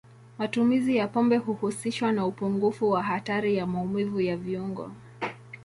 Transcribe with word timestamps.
Matumizi 0.37 0.95
ya 0.97 1.07
pombe 1.07 1.37
huhusishwa 1.37 2.11
na 2.11 2.25
upungufu 2.25 2.89
wa 2.91 3.03
hatari 3.03 3.55
ya 3.55 3.67
maumivu 3.67 4.21
ya 4.21 4.37
viungo. 4.37 4.91